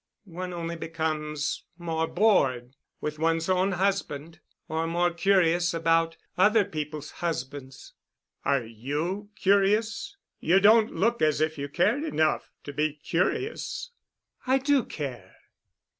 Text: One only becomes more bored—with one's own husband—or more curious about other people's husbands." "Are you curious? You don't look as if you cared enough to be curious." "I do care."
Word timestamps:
One 0.25 0.51
only 0.51 0.75
becomes 0.75 1.65
more 1.77 2.07
bored—with 2.07 3.19
one's 3.19 3.47
own 3.47 3.73
husband—or 3.73 4.87
more 4.87 5.11
curious 5.11 5.75
about 5.75 6.17
other 6.39 6.65
people's 6.65 7.11
husbands." 7.11 7.93
"Are 8.43 8.63
you 8.65 9.29
curious? 9.35 10.17
You 10.39 10.59
don't 10.59 10.95
look 10.95 11.21
as 11.21 11.39
if 11.39 11.59
you 11.59 11.69
cared 11.69 12.03
enough 12.03 12.49
to 12.63 12.73
be 12.73 12.93
curious." 12.93 13.91
"I 14.47 14.57
do 14.57 14.85
care." 14.85 15.35